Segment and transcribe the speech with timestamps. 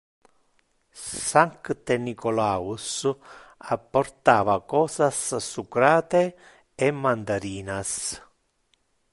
[1.29, 2.85] Sancte Nicolaus
[3.75, 5.17] apportava cosas
[5.51, 6.23] sucrate
[6.85, 7.91] e mandarinas.